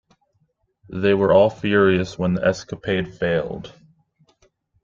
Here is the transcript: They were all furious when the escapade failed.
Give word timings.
They 0.89 1.13
were 1.13 1.31
all 1.31 1.51
furious 1.51 2.17
when 2.17 2.33
the 2.33 2.43
escapade 2.43 3.13
failed. 3.13 3.71